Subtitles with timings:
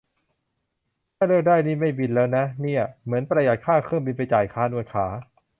[1.15, 5.05] ถ้าเลือกได้นี่ไม่บินแล้วอะ เนี่ย เหมือนประหยัดค่าเครื่องบินไปจ่ายค่านวดขา